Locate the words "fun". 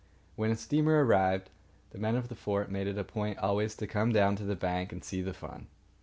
5.31-5.67